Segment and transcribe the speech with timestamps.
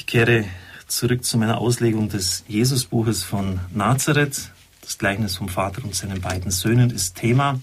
[0.00, 0.46] Ich kehre
[0.86, 4.50] zurück zu meiner Auslegung des Jesusbuches von Nazareth.
[4.80, 7.60] Das Gleichnis vom Vater und seinen beiden Söhnen ist Thema.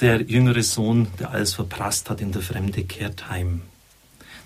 [0.00, 3.62] Der jüngere Sohn, der alles verprasst hat in der Fremde, kehrt heim.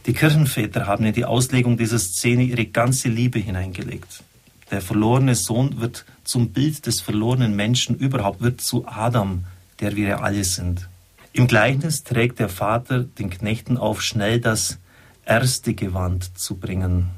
[0.07, 4.25] Die Kirchenväter haben in die Auslegung dieser Szene ihre ganze Liebe hineingelegt.
[4.71, 9.45] Der verlorene Sohn wird zum Bild des verlorenen Menschen überhaupt, wird zu Adam,
[9.81, 10.89] der wir alle sind.
[11.35, 14.79] Im Gleichnis trägt der Vater den Knechten auf, schnell das
[15.25, 17.11] erste Gewand zu bringen.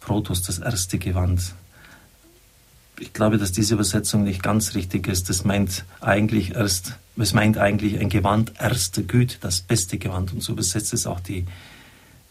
[0.00, 1.54] Protos, das erste Gewand.
[2.98, 5.28] Ich glaube, dass diese Übersetzung nicht ganz richtig ist.
[5.28, 10.32] Das meint eigentlich erst, es meint eigentlich ein Gewand erster Güte, das beste Gewand.
[10.32, 11.46] Und so übersetzt es auch die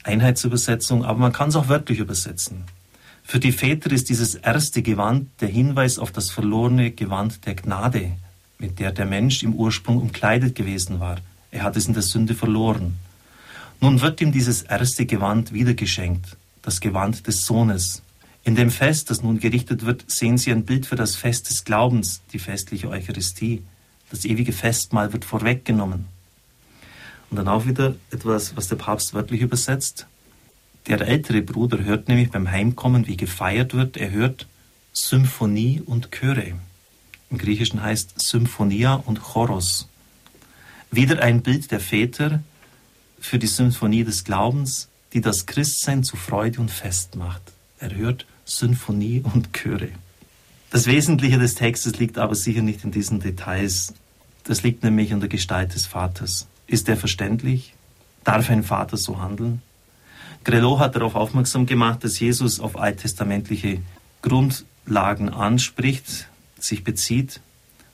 [0.03, 2.63] Einheitsübersetzung, aber man kann es auch wörtlich übersetzen.
[3.23, 8.13] Für die Väter ist dieses erste Gewand der Hinweis auf das verlorene Gewand der Gnade,
[8.57, 11.17] mit der der Mensch im Ursprung umkleidet gewesen war.
[11.51, 12.95] Er hat es in der Sünde verloren.
[13.83, 18.03] Nun wird ihm dieses erste Gewand wiedergeschenkt, das Gewand des Sohnes.
[18.43, 21.65] In dem Fest, das nun gerichtet wird, sehen Sie ein Bild für das Fest des
[21.65, 23.63] Glaubens, die festliche Eucharistie.
[24.11, 26.05] Das ewige Festmahl wird vorweggenommen.
[27.31, 30.05] Und dann auch wieder etwas, was der Papst wörtlich übersetzt.
[30.85, 33.97] Der ältere Bruder hört nämlich beim Heimkommen, wie gefeiert wird.
[33.97, 34.45] Er hört
[34.93, 36.53] Symphonie und Chöre.
[37.31, 39.87] Im Griechischen heißt Symphonia und Choros.
[40.91, 42.43] Wieder ein Bild der Väter
[43.21, 47.41] für die Symphonie des Glaubens, die das Christsein zu Freude und Fest macht.
[47.79, 49.89] Er hört Symphonie und Chöre.
[50.71, 53.93] Das Wesentliche des Textes liegt aber sicher nicht in diesen Details.
[54.43, 56.47] Das liegt nämlich in der Gestalt des Vaters.
[56.67, 57.73] Ist er verständlich?
[58.23, 59.61] Darf ein Vater so handeln?
[60.43, 63.79] Grelot hat darauf aufmerksam gemacht, dass Jesus auf alttestamentliche
[64.21, 67.41] Grundlagen anspricht, sich bezieht.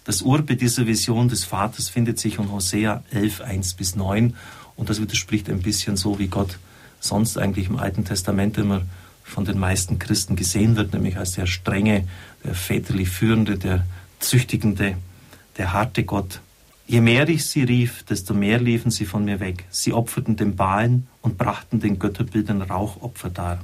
[0.06, 4.36] Das Urbe dieser Vision des Vaters findet sich in Hosea 11, 1 bis 9
[4.78, 6.58] und das widerspricht ein bisschen so, wie Gott
[7.00, 8.84] sonst eigentlich im Alten Testament immer
[9.24, 12.08] von den meisten Christen gesehen wird, nämlich als der strenge,
[12.46, 13.86] der väterlich führende, der
[14.20, 14.96] züchtigende,
[15.58, 16.40] der harte Gott.
[16.88, 19.66] Je mehr ich sie rief, desto mehr liefen sie von mir weg.
[19.70, 23.64] Sie opferten den Balen und brachten den Götterbildern Rauchopfer dar.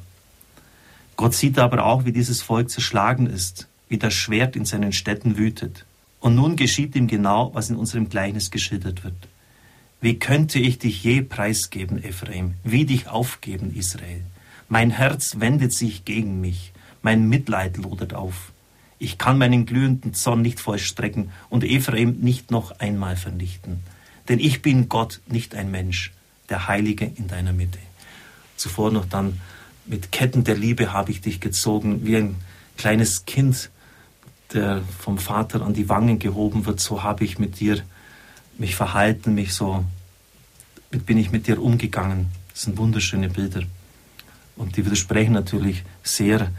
[1.16, 5.38] Gott sieht aber auch, wie dieses Volk zerschlagen ist, wie das Schwert in seinen Städten
[5.38, 5.86] wütet.
[6.20, 9.16] Und nun geschieht ihm genau, was in unserem Gleichnis geschildert wird.
[10.04, 14.20] Wie könnte ich dich je preisgeben, Ephraim, wie dich aufgeben, Israel?
[14.68, 18.52] Mein Herz wendet sich gegen mich, mein Mitleid lodert auf.
[19.00, 23.80] Ich kann meinen glühenden Zorn nicht vollstrecken und Ephraim nicht noch einmal vernichten.
[24.28, 26.12] Denn ich bin Gott, nicht ein Mensch,
[26.50, 27.80] der Heilige in deiner Mitte.
[28.58, 29.40] Zuvor noch dann,
[29.86, 32.36] mit Ketten der Liebe habe ich dich gezogen, wie ein
[32.78, 33.70] kleines Kind,
[34.52, 37.82] der vom Vater an die Wangen gehoben wird, so habe ich mit dir
[38.58, 39.84] mich verhalten, mich so,
[40.90, 42.28] bin ich mit dir umgegangen.
[42.52, 43.62] Das sind wunderschöne Bilder.
[44.56, 46.50] Und die widersprechen natürlich sehr äh,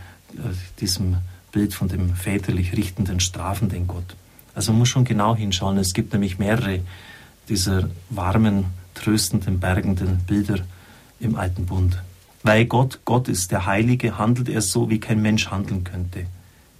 [0.80, 1.18] diesem
[1.52, 4.16] Bild von dem väterlich richtenden, strafenden Gott.
[4.54, 5.78] Also man muss schon genau hinschauen.
[5.78, 6.80] Es gibt nämlich mehrere
[7.48, 10.60] dieser warmen, tröstenden, bergenden Bilder
[11.20, 12.02] im Alten Bund.
[12.42, 16.26] Weil Gott Gott ist, der Heilige, handelt er so, wie kein Mensch handeln könnte.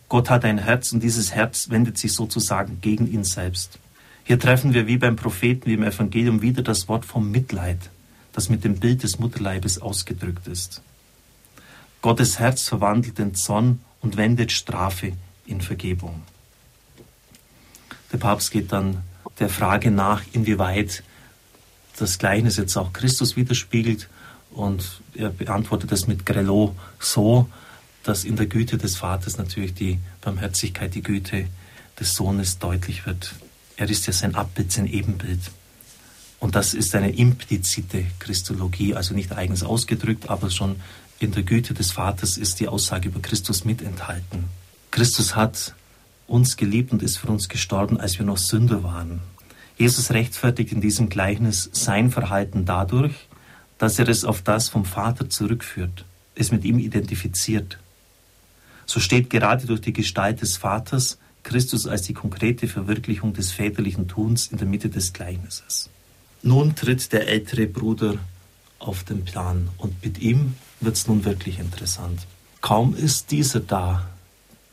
[0.09, 3.79] Gott hat ein Herz und dieses Herz wendet sich sozusagen gegen ihn selbst.
[4.27, 7.91] Hier treffen wir wie beim Propheten, wie im Evangelium wieder das Wort vom Mitleid,
[8.33, 10.81] das mit dem Bild des Mutterleibes ausgedrückt ist.
[12.01, 15.13] Gottes Herz verwandelt den Zorn und wendet Strafe
[15.47, 16.23] in Vergebung.
[18.13, 19.03] Der Papst geht dann
[19.39, 21.03] der Frage nach, inwieweit
[21.99, 24.09] das Gleichnis jetzt auch Christus widerspiegelt
[24.53, 27.49] und er beantwortet das mit Grelot so,
[28.05, 31.47] dass in der Güte des Vaters natürlich die Barmherzigkeit, die Güte
[31.99, 33.35] des Sohnes deutlich wird.
[33.77, 35.41] Er ist ja sein Abbild, sein Ebenbild.
[36.39, 40.77] Und das ist eine implizite Christologie, also nicht eigens ausgedrückt, aber schon
[41.19, 44.45] in der Güte des Vaters ist die Aussage über Christus mit enthalten.
[44.91, 45.75] Christus hat
[46.27, 49.21] uns geliebt und ist für uns gestorben, als wir noch Sünder waren.
[49.77, 53.15] Jesus rechtfertigt in diesem Gleichnis sein Verhalten dadurch,
[53.79, 56.05] dass er es auf das vom Vater zurückführt,
[56.35, 57.79] es mit ihm identifiziert.
[58.87, 64.09] So steht gerade durch die Gestalt des Vaters Christus als die konkrete Verwirklichung des väterlichen
[64.09, 65.91] Tuns in der Mitte des Gleichnisses.
[66.43, 68.17] Nun tritt der ältere Bruder
[68.79, 72.27] auf den Plan und mit ihm wird es nun wirklich interessant.
[72.61, 74.09] Kaum ist dieser da,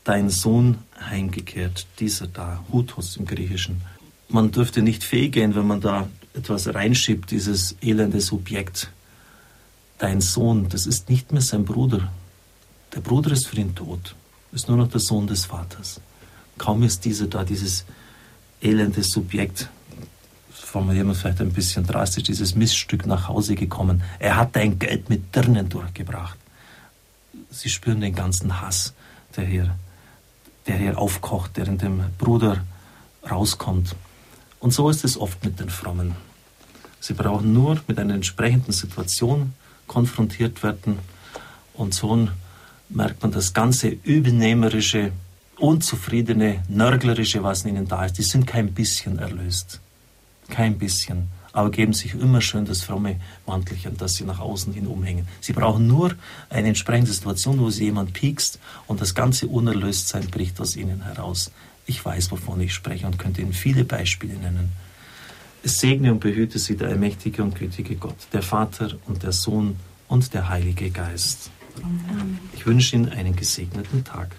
[0.04, 3.82] dein Sohn heimgekehrt, dieser da, Hutus im Griechischen.
[4.28, 8.90] Man dürfte nicht fehlgehen, wenn man da etwas reinschiebt, dieses elende Subjekt.
[9.98, 12.10] Dein Sohn, das ist nicht mehr sein Bruder.
[12.94, 14.14] Der Bruder ist für ihn tot,
[14.52, 16.00] ist nur noch der Sohn des Vaters.
[16.62, 17.84] Kaum ist dieser da, dieses
[18.60, 19.68] elende Subjekt,
[20.52, 24.04] formulieren wir vielleicht ein bisschen drastisch, dieses Missstück nach Hause gekommen.
[24.20, 26.38] Er hat dein Geld mit Dirnen durchgebracht.
[27.50, 28.94] sie spüren den ganzen Hass,
[29.36, 29.74] der hier,
[30.68, 32.64] der hier aufkocht, der in dem Bruder
[33.28, 33.96] rauskommt.
[34.60, 36.14] Und so ist es oft mit den Frommen.
[37.00, 39.52] Sie brauchen nur mit einer entsprechenden Situation
[39.88, 41.00] konfrontiert werden
[41.74, 42.28] und so
[42.88, 45.10] merkt man das ganze übernehmerische,
[45.62, 48.18] unzufriedene, nörglerische, was in ihnen da ist.
[48.18, 49.80] Die sind kein bisschen erlöst.
[50.48, 53.16] Kein bisschen aber geben sich immer schön das fromme
[53.46, 55.28] Mantelchen, das sie nach außen hin umhängen.
[55.40, 56.14] Sie brauchen nur
[56.48, 61.52] eine entsprechende Situation, wo sie jemand piekst und das ganze Unerlöstsein bricht aus ihnen heraus.
[61.86, 64.70] Ich weiß, wovon ich spreche und könnte Ihnen viele Beispiele nennen.
[65.64, 69.76] Es segne und behüte Sie der allmächtige und gütige Gott, der Vater und der Sohn
[70.08, 71.50] und der Heilige Geist.
[72.54, 74.30] Ich wünsche Ihnen einen gesegneten Tag.